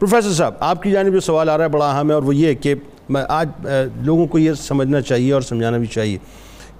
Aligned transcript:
Professor 0.00 0.32
صاحب، 0.34 0.54
آپ 0.60 0.82
کی 0.82 0.90
جانب 0.90 1.12
جو 1.12 1.20
سوال 1.20 1.48
آ 1.48 1.56
رہا 1.56 1.64
ہے 1.64 1.68
بڑا 1.68 1.90
اہم 1.90 2.08
ہے 2.08 2.14
اور 2.14 2.22
وہ 2.22 2.34
یہ 2.34 2.46
ہے 2.46 2.54
کہ 2.54 2.74
میں 3.08 3.22
آج 3.28 3.48
لوگوں 4.04 4.26
کو 4.26 4.38
یہ 4.38 4.52
سمجھنا 4.58 5.00
چاہیے 5.00 5.32
اور 5.32 5.42
سمجھانا 5.42 5.78
بھی 5.78 5.86
چاہیے 5.86 6.18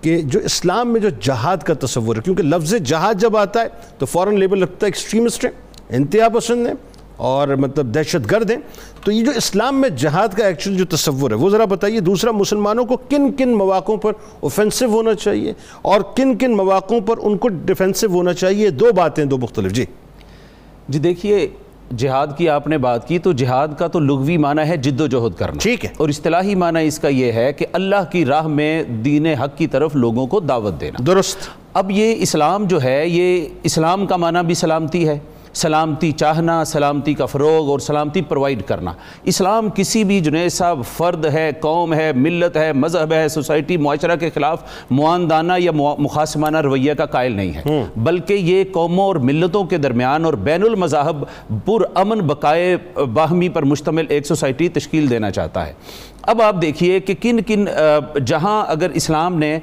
کہ 0.03 0.21
جو 0.23 0.41
اسلام 0.45 0.93
میں 0.93 1.01
جو 1.01 1.09
جہاد 1.23 1.63
کا 1.67 1.75
تصور 1.81 2.17
ہے، 2.17 2.21
کیونکہ 2.25 2.43
لفظ 2.43 2.75
جہاد 2.85 3.21
جب 3.21 3.37
آتا 3.37 3.63
ہے 3.63 3.69
تو 3.99 4.07
فوراً 4.07 4.39
لیبل 4.39 4.59
لگتا 4.61 4.87
ہے 4.87 4.91
ایکسٹریمسٹ 4.93 5.45
ہیں، 5.45 5.51
انتہا 5.97 6.29
پسند 6.35 6.67
ہیں 6.67 6.75
اور 7.29 7.49
مطلب 7.59 7.95
دہشت 7.95 8.31
گرد 8.31 8.51
ہیں۔ 8.51 8.59
تو 9.05 9.13
یہ 9.13 9.25
جو 9.25 9.33
اسلام 9.37 9.81
میں 9.81 9.89
جہاد 9.99 10.37
کا 10.37 10.47
ایکچول 10.47 10.77
جو 10.77 10.85
تصور 10.91 11.31
ہے، 11.31 11.37
وہ 11.37 11.49
ذرا 11.51 11.65
بتائیے 11.65 12.01
دوسرا 12.01 12.31
مسلمانوں 12.33 12.85
کو 12.85 12.97
کن 13.11 13.31
کن 13.33 13.57
مواقعوں 13.59 13.97
پر 13.99 14.13
اوفینسو 14.41 14.87
ہونا 14.93 15.15
چاہیے 15.15 15.53
اور 15.83 16.01
کن 16.17 16.37
کن 16.39 16.57
مواقعوں 16.57 17.01
پر 17.07 17.19
ان 17.23 17.37
کو 17.39 17.49
ڈیفینسو 17.49 18.07
ہونا 18.13 18.33
چاہیے؟ 18.35 18.71
دو 18.71 18.93
باتیں، 18.97 19.25
دو 19.25 19.39
مختلف 19.39 19.73
جی۔ 19.73 19.85
جی 20.89 20.99
دیکھیے 20.99 21.47
جہاد 21.97 22.27
کی 22.37 22.49
آپ 22.49 22.67
نے 22.67 22.79
بات 22.79 23.09
کی 23.09 23.19
تو 23.19 23.33
جہاد 23.33 23.69
کا 23.79 23.87
تو 23.87 24.01
لغوی 24.01 24.37
معنی 24.37 24.63
ہے 24.69 24.77
جد 24.77 25.01
و 25.01 25.07
جہد 25.07 25.39
کرنا۔ 25.39 25.59
ٹھیک 25.61 25.85
ہے۔ 25.85 25.91
اور 25.97 26.09
اصطلاحی 26.09 26.55
معنی 26.55 26.87
اس 26.87 26.99
کا 26.99 27.09
یہ 27.09 27.33
ہے 27.33 27.53
کہ 27.53 27.67
اللہ 27.73 28.11
کی 28.11 28.25
راہ 28.25 28.47
میں 28.47 28.83
دین 28.83 29.27
حق 29.27 29.59
کی 29.59 29.67
طرف 29.67 29.97
لوگوں 29.97 30.27
کو 30.27 30.41
دعوت 30.41 30.81
دینا۔ 30.81 31.03
درست۔ 31.07 31.37
اب 31.75 31.91
یہ 31.91 32.15
اسلام 32.19 32.65
جو 32.65 32.83
ہے 32.83 33.09
یہ 33.09 33.47
اسلام 33.63 34.07
کا 34.07 34.17
معنی 34.17 34.47
بھی 34.47 34.55
سلامتی 34.55 35.09
ہے۔ 35.09 35.19
سلامتی 35.55 36.13
چاہنا 36.13 36.65
سلامتی 36.65 37.15
کا 37.15 37.27
فروغ 37.27 37.71
اور 37.71 37.79
سلامتی 37.79 38.23
پروائیڈ 38.23 38.63
کرنا۔ 38.63 38.93
اسلام 39.23 39.69
کسی 39.75 40.05
بھی 40.05 40.21
جنید 40.21 40.53
صاحب 40.53 40.81
فرد 40.97 41.25
ہے 41.25 41.51
قوم 41.61 41.95
ہے 41.95 42.13
ملت 42.13 42.57
ہے 42.57 42.73
مذہب 42.73 43.13
ہے 43.13 43.29
سوسائٹی 43.29 43.77
معاشرہ 43.77 44.17
کے 44.17 44.31
خلاف 44.31 44.63
معاندانہ 44.91 45.53
یا 45.59 45.71
مخاسمانہ 45.99 46.61
رویہ 46.61 46.95
کا 46.95 47.07
قائل 47.07 47.33
نہیں 47.33 47.53
ہے۔ 47.53 47.85
بلکہ 47.97 48.35
یہ 48.35 48.65
قوموں 48.73 49.05
اور 49.05 49.17
ملتوں 49.17 49.65
کے 49.65 49.79
درمیان 49.79 50.25
اور 50.25 50.33
بین 50.33 50.63
المذاہب 50.63 51.25
پر 51.65 51.85
امن 51.95 52.21
بقائے 52.21 52.77
باہمی 53.15 53.49
پر 53.49 53.63
مشتمل 53.63 54.05
ایک 54.09 54.27
سوسائٹی 54.27 54.69
تشکیل 54.69 55.11
دینا 55.11 55.31
چاہتا 55.31 55.67
ہے۔ 55.67 55.73
اب 56.23 56.43
آپ 56.43 56.57
دیکھیے 56.63 57.01
کہ 57.01 57.15
کن 57.21 57.41
کن 57.43 57.65
جہاں 58.27 58.65
اگر 58.69 58.91
اسلام 58.91 59.39
نے 59.39 59.59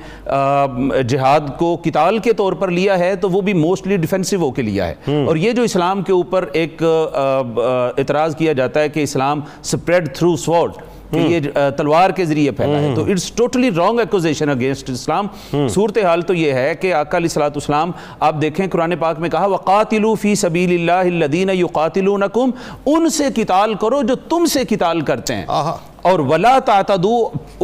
جہاد 1.07 1.39
کو 1.59 1.77
قتال 1.83 2.17
کے 2.17 2.33
طور 2.33 2.53
پر 2.53 2.71
لیا 2.71 2.99
ہے 2.99 3.15
تو 3.15 3.29
وہ 3.29 3.41
بھی 3.41 3.53
موسٹلی 3.53 3.97
ڈیفنسو 3.97 4.37
ہو 4.37 4.51
کے 4.51 4.61
لیا 4.61 4.87
ہے۔ 4.87 4.95
اور 5.25 5.35
یہ 5.35 5.51
جو 5.51 5.63
اسلام 5.63 6.01
کے 6.01 6.11
اوپر 6.11 6.45
ایک 6.53 6.83
اعتراض 7.97 8.35
کیا 8.35 8.53
جاتا 8.53 8.79
ہے 8.79 8.89
کہ 8.89 8.99
اسلام 8.99 9.41
سپریڈ 9.63 10.15
تھرو 10.15 10.35
سوارڈ 10.35 10.71
کہ 11.11 11.17
یہ 11.17 11.39
تلوار 11.77 12.09
کے 12.09 12.25
ذریعے 12.25 12.51
پھیلا 12.51 12.79
ہے۔ 12.79 12.95
تو 12.95 13.05
it's 13.11 13.31
totally 13.31 13.69
wrong 13.77 13.99
accusation 13.99 14.49
against 14.49 14.89
Islam. 14.89 15.27
صورتحال 15.69 16.21
تو 16.21 16.33
یہ 16.33 16.53
ہے 16.53 16.75
کہ 16.75 16.93
آقا 16.93 17.17
علیہ 17.17 17.39
السلام 17.43 17.91
آپ 18.19 18.35
دیکھیں 18.41 18.67
قرآن 18.67 18.93
پاک 18.99 19.19
میں 19.19 19.29
کہا 19.29 19.45
وَقَاتِلُوا 19.45 20.15
فِي 20.21 20.35
سَبِيلِ 20.35 20.79
اللَّهِ 20.79 21.15
الَّذِينَ 21.15 21.51
يُقَاتِلُونَكُمْ 21.51 22.51
ان 22.85 23.09
سے 23.09 23.23
قتال 23.35 23.73
کرو 23.73 24.01
جو 24.01 24.15
تم 24.15 24.45
سے 24.45 24.59
قتال 24.69 25.01
کرتے 25.01 25.35
ہیں۔ 25.35 25.45
اور 26.07 26.19
ولا 26.19 26.57
تعتدو 26.59 27.17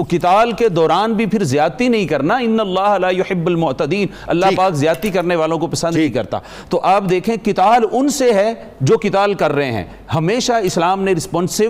قتال 0.09 0.52
کے 0.52 0.69
دوران 0.69 1.13
بھی 1.13 1.25
پھر 1.25 1.44
زیادتی 1.44 1.88
نہیں 1.88 2.08
کرنا 2.08 2.36
ان 2.36 2.59
اللہ 2.59 2.97
لا 2.97 3.09
يحب 3.09 3.47
المعتدین 3.47 4.08
اللہ 4.27 4.45
پاک 4.55 4.73
زیادتی 4.73 5.09
کرنے 5.09 5.35
والوں 5.35 5.59
کو 5.59 5.67
پسند 5.67 5.95
نہیں 5.95 6.09
کرتا۔ 6.09 6.39
تو 6.69 6.80
آپ 6.83 7.03
دیکھیں 7.09 7.35
قتال 7.44 7.83
ان 7.91 8.09
سے 8.09 8.33
ہے 8.33 8.53
جو 8.81 8.95
قتال 9.03 9.33
کر 9.33 9.52
رہے 9.52 9.72
ہیں۔ 9.72 9.83
ہمیشہ 10.16 10.53
اسلام 10.53 11.03
نے 11.03 11.13
رسپونسو 11.13 11.63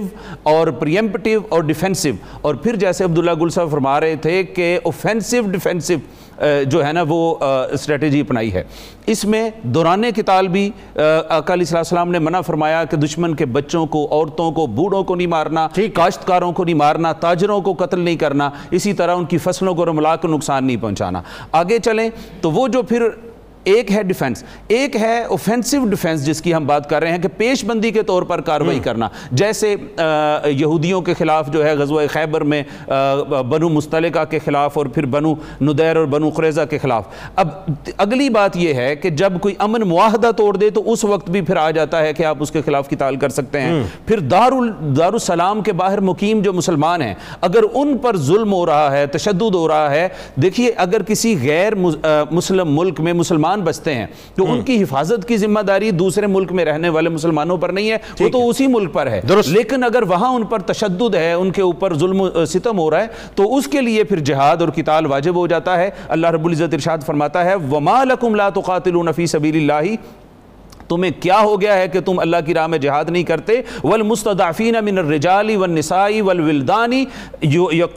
اور 0.43 0.67
پریمپٹیو 0.67 1.41
اور 1.49 1.61
ڈیفنسو 1.61 2.09
اور 2.41 2.55
پھر 2.55 2.75
جیسے 2.75 3.03
عبداللہ 3.03 3.31
گل 3.41 3.49
صاحب 3.49 3.71
فرما 3.71 3.99
رہے 3.99 4.15
تھے 4.15 4.43
کہ 4.43 4.79
اوفینسو 4.83 5.41
ڈیفنسو 5.41 5.93
جو 6.65 6.85
ہے 6.85 6.91
نا 6.93 7.03
وہ 7.07 7.35
اسٹریٹجی 7.71 8.19
اپنائی 8.19 8.53
ہے۔ 8.53 8.63
اس 9.07 9.23
میں 9.25 9.49
دوران 9.63 10.03
قتال 10.15 10.47
بھی 10.47 10.69
آقا 11.29 11.53
علیہ 11.53 11.75
السلام 11.77 12.11
نے 12.11 12.19
منع 12.19 12.41
فرمایا 12.41 12.83
کہ 12.83 12.97
دشمن 12.97 13.35
کے 13.35 13.45
بچوں 13.45 13.85
کو 13.85 14.07
عورتوں 14.11 14.51
کو 14.51 14.67
بوڑھوں 14.67 15.03
کو 15.03 15.15
نہیں 15.15 15.27
مارنا 15.27 15.67
کاشتکاروں 15.93 16.51
کو 16.51 16.63
نہیں 16.63 16.75
مارنا 16.75 17.11
تاجروں 17.13 17.61
کو 17.61 17.73
قتل 17.79 17.99
نہیں 17.99 18.15
کرنا 18.15 18.49
اسی 18.71 18.93
طرح 18.93 19.15
ان 19.15 19.25
کی 19.25 19.37
فصلوں 19.37 19.75
کو 19.75 19.85
رملا 19.85 20.15
کو 20.15 20.27
نقصان 20.27 20.65
نہیں 20.67 20.77
پہنچانا۔ 20.81 21.21
آگے 21.51 21.79
چلیں 21.79 22.09
تو 22.41 22.51
وہ 22.51 22.67
جو 22.67 22.83
پھر 22.83 23.07
ایک 23.63 23.91
ہے 23.91 24.01
ڈیفنس 24.03 24.43
ایک 24.67 24.95
ہے 24.95 25.21
اوفینسو 25.23 25.85
ڈیفنس 25.89 26.25
جس 26.25 26.41
کی 26.41 26.53
ہم 26.53 26.65
بات 26.67 26.89
کر 26.89 27.01
رہے 27.01 27.11
ہیں 27.11 27.17
کہ 27.17 27.27
پیش 27.37 27.63
بندی 27.65 27.91
کے 27.91 28.01
طور 28.03 28.23
پر 28.23 28.41
کاروائی 28.41 28.79
کرنا۔ 28.79 29.07
جیسے 29.31 29.75
یہودیوں 30.45 31.01
کے 31.01 31.13
خلاف 31.13 31.51
جو 31.51 31.65
ہے 31.65 31.73
غزوہ 31.75 32.01
خیبر 32.09 32.41
میں 32.41 32.61
بنو 33.49 33.69
مستلقہ 33.69 34.23
کے 34.29 34.39
خلاف 34.45 34.77
اور 34.77 34.85
پھر 34.85 35.05
بنو 35.05 35.33
ندیر 35.61 35.95
اور 35.95 36.05
بنو 36.05 36.29
خریزہ 36.29 36.61
کے 36.69 36.77
خلاف۔ 36.77 37.07
اب 37.35 37.47
اگلی 37.97 38.29
بات 38.29 38.57
یہ 38.57 38.73
ہے 38.73 38.95
کہ 38.95 39.09
جب 39.09 39.33
کوئی 39.41 39.55
امن 39.59 39.87
معاہدہ 39.89 40.31
توڑ 40.37 40.55
دے 40.57 40.69
تو 40.69 40.91
اس 40.91 41.03
وقت 41.03 41.29
بھی 41.29 41.41
پھر 41.41 41.55
آ 41.55 41.69
جاتا 41.71 42.01
ہے 42.01 42.13
کہ 42.13 42.23
آپ 42.23 42.37
اس 42.39 42.51
کے 42.51 42.61
خلاف 42.61 42.89
قتال 42.89 43.15
کر 43.15 43.29
سکتے 43.29 43.61
ہیں۔ 43.61 43.83
پھر 44.05 44.19
دار 44.19 44.51
دار 44.97 45.13
السلام 45.13 45.61
کے 45.61 45.73
باہر 45.73 46.01
مقیم 46.01 46.41
جو 46.41 46.53
مسلمان 46.53 47.01
ہیں 47.01 47.13
اگر 47.41 47.63
ان 47.73 47.97
پر 47.97 48.17
ظلم 48.17 48.53
ہو 48.53 48.65
رہا 48.65 48.91
ہے 48.91 49.05
تشدد 49.07 49.55
ہو 49.55 49.67
رہا 49.67 49.91
ہے 49.91 50.07
دیکھیے 50.41 50.71
اگر 50.77 51.03
کسی 51.03 51.35
غیر 51.41 51.75
مسلم 52.31 52.75
ملک 52.75 52.99
میں 52.99 53.13
مسلمان 53.13 53.52
مسلمان 53.53 53.61
بستے 53.61 53.95
ہیں 53.95 54.05
تو 54.35 54.51
ان 54.51 54.61
کی 54.61 54.83
حفاظت 54.83 55.27
کی 55.27 55.37
ذمہ 55.37 55.59
داری 55.59 55.91
دوسرے 55.91 56.27
ملک 56.27 56.51
میں 56.51 56.65
رہنے 56.65 56.89
والے 56.89 57.09
مسلمانوں 57.09 57.57
پر 57.57 57.69
نہیں 57.69 57.91
ہے 57.91 57.97
وہ 58.19 58.29
تو 58.29 58.49
اسی 58.49 58.67
ملک 58.67 58.93
پر 58.93 59.07
ہے۔ 59.07 59.21
لیکن 59.47 59.83
اگر 59.83 60.01
وہاں 60.01 60.33
ان 60.33 60.45
پر 60.45 60.59
تشدد 60.59 61.15
ہے 61.15 61.33
ان 61.33 61.51
کے 61.51 61.61
اوپر 61.61 61.93
ظلم 61.93 62.45
ستم 62.45 62.79
ہو 62.79 62.91
رہا 62.91 63.01
ہے 63.01 63.07
تو 63.35 63.55
اس 63.57 63.67
کے 63.67 63.81
لیے 63.81 64.03
پھر 64.03 64.19
جہاد 64.19 64.57
اور 64.57 64.69
قتال 64.75 65.05
واجب 65.05 65.35
ہو 65.35 65.47
جاتا 65.47 65.77
ہے۔ 65.77 65.89
اللہ 66.07 66.27
رب 66.27 66.45
العزت 66.45 66.73
ارشاد 66.73 66.97
فرماتا 67.05 67.45
ہے 67.45 67.55
وَمَا 67.55 68.03
لَكُمْ 68.03 68.35
لَا 68.35 68.49
تُقَاتِلُونَ 68.49 69.11
فِي 69.11 69.25
سَبِيلِ 69.25 69.57
اللَّهِ 69.57 69.95
تمہیں 70.87 71.11
کیا 71.21 71.39
ہو 71.39 71.59
گیا 71.61 71.75
ہے 71.77 71.87
کہ 71.87 71.99
تم 72.05 72.19
اللہ 72.19 72.37
کی 72.45 72.53
راہ 72.53 72.67
میں 72.67 72.77
جہاد 72.77 73.09
نہیں 73.09 73.23
کرتے؟ 73.23 73.61
والمستضعفین 73.83 74.75
من 74.85 74.97
الرجال 74.97 75.55
والنساء 75.55 76.21
والولدان 76.21 76.93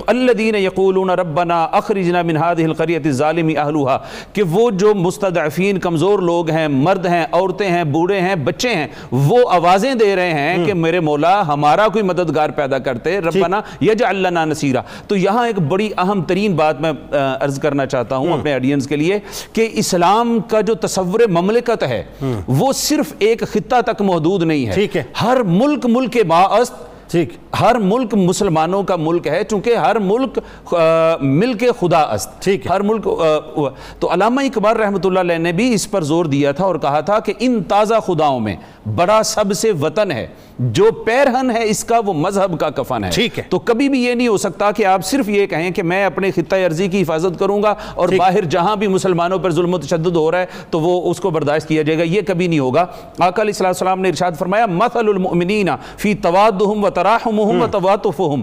الذين 0.09 0.55
يقولون 0.55 1.11
ربنا 1.11 1.59
اخرجنا 1.79 2.23
من 2.23 2.37
هذه 2.37 2.65
القريه 2.65 3.03
الظالم 3.05 3.49
اهلها 3.57 4.33
کہ 4.35 4.43
وہ 4.53 4.71
جو 4.83 4.95
مستضعفین 4.95 5.79
کمزور 5.81 6.19
لوگ 6.31 6.51
ہیں 6.51 6.67
مرد 6.69 7.07
ہیں 7.07 7.25
عورتیں 7.31 7.69
ہیں 7.69 7.85
بوڑھے 7.97 8.21
ہیں 8.21 8.35
بچے 8.45 8.75
ہیں 8.75 8.87
وہ 9.13 9.39
آوازیں 9.51 9.95
دے 9.95 10.15
رہے 10.17 10.33
ہیں 10.35 10.65
کہ 10.67 10.75
میرے 10.75 11.01
مولا 11.09 11.35
ہمارا 11.49 11.87
کوئی 11.93 12.05
مددگار 12.05 12.51
پیدا 12.57 12.79
کرتے 12.89 13.19
ربنا 13.21 13.61
یجعل 13.81 14.23
لنا 14.23 14.45
نصیرا۔ 14.45 14.83
تو 15.09 15.17
یہاں 15.17 15.47
ایک 15.47 15.59
بڑی 15.69 15.89
اہم 15.99 16.23
ترین 16.29 16.55
بات 16.57 16.81
میں 16.81 16.93
عرض 17.11 17.59
کرنا 17.61 17.87
چاہتا 17.87 18.17
ہوں 18.17 18.33
اپنے 18.33 18.55
آڈینس 18.55 18.87
کے 18.87 18.97
لیے 18.97 19.19
کہ 19.53 19.69
اسلام 19.83 20.39
کا 20.49 20.61
جو 20.69 20.75
تصور 20.81 21.27
مملکت 21.31 21.83
ہے 21.89 22.03
وہ 22.49 22.73
صرف 22.77 23.13
ایک 23.19 23.43
خطہ 23.53 23.81
تک 23.87 24.03
محدود 24.03 24.43
نہیں 24.43 24.67
ہے۔ 24.67 25.03
ہر 25.23 25.43
ملک 25.47 25.87
ملک 25.87 26.13
کے 26.13 26.23
باعث 26.25 26.71
ہر 27.61 27.75
ملک 27.81 28.15
مسلمانوں 28.15 28.83
کا 28.83 28.97
ملک 28.97 29.27
ہے 29.27 29.43
چونکہ 29.45 29.75
ہر 29.75 29.99
ملک 29.99 30.39
مل 31.21 31.53
کے 31.55 31.69
خدا 31.81 31.99
است۔ 31.99 32.49
ہر 32.71 32.81
ملک 32.81 33.09
تو 34.01 34.13
علامہ 34.13 34.41
اقبال 34.41 34.77
رحمۃ 34.77 35.05
اللہ 35.05 35.21
علیہ 35.21 35.39
نے 35.39 35.53
بھی 35.53 35.73
اس 35.75 35.91
پر 35.91 36.03
زور 36.05 36.25
دیا 36.25 36.53
تھا 36.53 36.65
اور 36.65 36.77
کہا 36.77 37.01
تھا 37.01 37.19
کہ 37.19 37.33
ان 37.39 37.63
تازہ 37.69 37.95
خداؤں 38.07 38.41
میں 38.41 38.57
بڑا 38.97 39.23
سب 39.25 39.53
سے 39.57 39.73
وطن 39.81 40.11
ہے۔ 40.13 40.27
جو 40.59 40.91
پیرہن 40.93 41.51
ہے 41.51 41.65
اس 41.65 41.85
کا 41.85 42.01
وہ 42.07 42.13
مذہب 42.13 42.61
کا 42.61 42.71
کفن 42.71 43.05
ہے۔ 43.05 43.11
تو 43.51 43.59
کبھی 43.59 43.89
بھی 43.89 44.05
یہ 44.05 44.15
نہیں 44.15 44.29
ہو 44.29 44.37
سکتا 44.37 44.71
کہ 44.71 44.87
آپ 44.87 45.05
صرف 45.05 45.29
یہ 45.29 45.47
کہیں 45.47 45.71
کہ 45.71 45.83
میں 45.83 46.05
اپنے 46.05 46.31
خطہ 46.31 46.57
عرضی 46.57 46.89
کی 46.89 47.03
حفاظت 47.03 47.39
کروں 47.39 47.63
گا 47.63 47.75
اور 47.95 48.09
باہر 48.17 48.45
جہاں 48.45 48.77
بھی 48.77 48.87
مسلمانوں 48.87 49.39
پر 49.39 49.51
ظلم 49.51 49.75
و 49.75 49.79
تشدد 49.79 50.17
ہو 50.17 50.31
رہا 50.31 50.41
ہے 50.41 50.47
تو 50.71 50.81
وہ 50.81 51.11
اس 51.11 51.21
کو 51.21 51.31
برداشت 51.31 51.69
کیا 51.69 51.83
جائے 51.83 51.99
گا۔ 51.99 52.03
یہ 52.03 52.21
کبھی 52.27 52.47
نہیں 52.47 52.59
ہوگا۔ 52.59 52.87
آقا 53.19 53.43
علیہ 53.43 53.67
السلام 53.67 54.01
نے 54.01 54.09
ارشاد 54.09 54.33
فرمایا 54.39 54.67
مثل 54.67 55.09
المؤمنین 55.09 55.69
فی 55.97 56.15
توادہم 56.15 56.85
و 56.85 56.91
تراحمہم 56.91 57.63
و 57.63 57.67
تواتفہم 57.67 58.43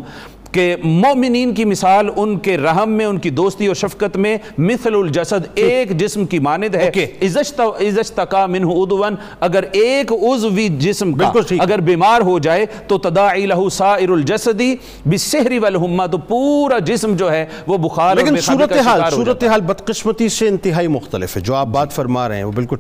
کہ 0.54 0.76
مومنین 0.84 1.54
کی 1.54 1.66
مثال 1.66 2.10
ان 2.16 2.40
کے 2.40 2.58
رحم 2.58 2.90
میں 2.90 3.06
ان 3.06 3.18
کی 3.18 3.30
دوستی 3.30 3.68
اور 3.68 3.76
شفقت 3.76 4.18
میں 4.18 4.38
مثل 4.58 4.96
الجسد 4.96 5.48
ایک 5.56 5.98
جسم 5.98 6.26
کی 6.26 6.40
ماند 6.40 6.76
ہے۔ 6.76 6.92
ازشتقا 7.22 8.46
منہ 8.46 8.66
ادوان 8.66 9.16
اگر 9.40 9.64
ایک 9.72 10.12
عضوی 10.12 10.68
جسم 10.70 11.14
کا 11.14 11.32
اگر 11.60 11.80
بیمار 11.80 12.22
ہو 12.22 12.40
جائے 12.40 12.66
تو 12.88 12.98
تداعی 12.98 13.46
لہو 13.46 13.70
سائر 13.70 14.10
الجسدی 14.10 14.76
بسحری 15.06 15.60
والہمہ 15.60 16.04
تو 16.12 16.18
پورا 16.18 16.80
جسم 16.80 17.16
جو 17.16 17.32
ہے 17.32 17.46
وہ 17.68 17.78
بخار 17.78 18.16
لیکن 18.16 18.38
صورتحال 18.42 19.02
صورتحال 19.12 19.62
بدقسمتی 19.62 20.30
سے 20.30 20.48
انتہائی 20.48 20.88
مختلف 20.88 21.36
ہے۔ 21.36 21.42
جو 21.42 21.56
آپ 21.56 21.68
بات 21.68 21.92
فرما 21.92 22.30
رہے 22.30 22.36
ہیں 22.36 22.44
وہ 22.44 22.52
بالکل 22.52 22.76